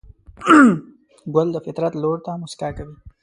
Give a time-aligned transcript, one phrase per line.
[1.35, 2.95] ګل د فطرت لور ته موسکا کوي.